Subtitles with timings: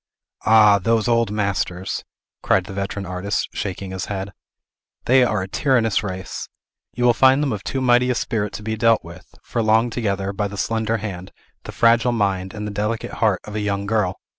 [0.47, 2.03] "Ah, those old masters!"
[2.41, 4.33] cried the veteran artist, shaking his head.
[5.05, 6.49] "They are a tyrannous race!
[6.95, 9.91] You will find them of too mighty a spirit to be dealt with, for long
[9.91, 11.31] together, by the slender hand,
[11.65, 14.19] the fragile mind, and the delicate heart, of a young girl.